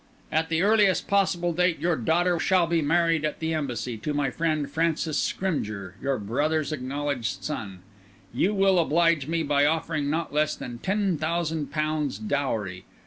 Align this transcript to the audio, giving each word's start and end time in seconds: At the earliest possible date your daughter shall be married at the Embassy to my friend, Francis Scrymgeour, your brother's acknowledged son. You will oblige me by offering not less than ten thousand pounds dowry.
At 0.31 0.49
the 0.49 0.63
earliest 0.63 1.07
possible 1.07 1.53
date 1.53 1.77
your 1.77 1.95
daughter 1.95 2.39
shall 2.39 2.65
be 2.65 2.81
married 2.81 3.23
at 3.23 3.37
the 3.37 3.53
Embassy 3.53 3.97
to 3.99 4.15
my 4.15 4.31
friend, 4.31 4.67
Francis 4.67 5.19
Scrymgeour, 5.19 5.93
your 6.01 6.17
brother's 6.17 6.71
acknowledged 6.71 7.43
son. 7.43 7.81
You 8.33 8.55
will 8.55 8.79
oblige 8.79 9.27
me 9.27 9.43
by 9.43 9.67
offering 9.67 10.09
not 10.09 10.33
less 10.33 10.55
than 10.55 10.79
ten 10.79 11.19
thousand 11.19 11.69
pounds 11.69 12.17
dowry. 12.17 12.83